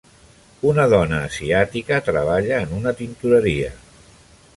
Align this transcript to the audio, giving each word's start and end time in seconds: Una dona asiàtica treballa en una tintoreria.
Una 0.69 0.85
dona 0.93 1.19
asiàtica 1.25 1.99
treballa 2.07 2.57
en 2.63 2.73
una 2.79 2.95
tintoreria. 3.03 3.69